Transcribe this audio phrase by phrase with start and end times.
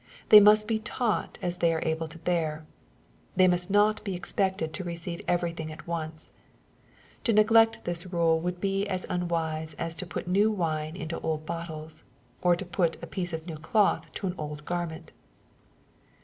[0.29, 2.65] They must be taught as they are able to bear.
[3.35, 6.33] They must not be expected to receive eveiything at once.
[7.25, 11.45] To neglect this rule would be as unwise as to" put new wine into old
[11.45, 12.01] bottles/'
[12.41, 15.11] or to put" a piece of new cloth to an old garment."